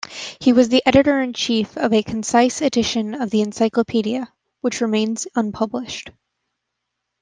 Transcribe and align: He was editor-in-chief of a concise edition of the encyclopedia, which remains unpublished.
He 0.39 0.51
was 0.51 0.73
editor-in-chief 0.83 1.77
of 1.77 1.93
a 1.93 2.01
concise 2.01 2.59
edition 2.63 3.13
of 3.13 3.29
the 3.29 3.41
encyclopedia, 3.41 4.33
which 4.61 4.81
remains 4.81 5.27
unpublished. 5.35 6.09